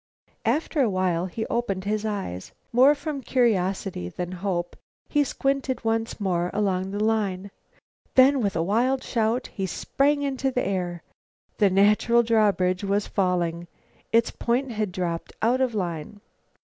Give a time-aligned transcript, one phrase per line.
[0.45, 2.53] After a while he opened his eyes.
[2.73, 4.75] More from curiosity than hope,
[5.07, 7.51] he squinted once more along the line.
[8.15, 11.03] Then, with a wild shout, he sprang into the air.
[11.59, 13.67] The natural drawbridge was falling.
[14.11, 16.19] Its point had dropped out of line.